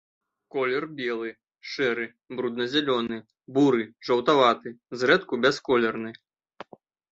Колер 0.53 0.85
белы, 1.01 1.29
шэры, 1.73 2.07
брудна-зялёны, 2.39 3.21
буры, 3.59 3.87
жаўтаваты, 4.09 4.75
зрэдку 5.03 5.43
бясколерны. 5.47 6.15